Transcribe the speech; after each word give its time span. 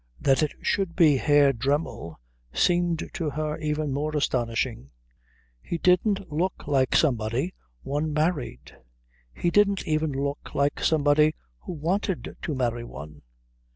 That 0.19 0.41
it 0.41 0.53
should 0.63 0.95
be 0.95 1.17
Herr 1.17 1.53
Dremmel 1.53 2.19
seemed 2.51 3.07
to 3.13 3.29
her 3.29 3.55
even 3.59 3.91
more 3.93 4.17
astonishing. 4.17 4.89
He 5.61 5.77
didn't 5.77 6.33
look 6.33 6.65
like 6.67 6.95
somebody 6.95 7.53
one 7.83 8.11
married. 8.11 8.75
He 9.31 9.51
didn't 9.51 9.85
even 9.87 10.11
look 10.11 10.55
like 10.55 10.79
somebody 10.79 11.35
who 11.59 11.73
wanted 11.73 12.35
to 12.41 12.55
marry 12.55 12.83
one. 12.83 13.21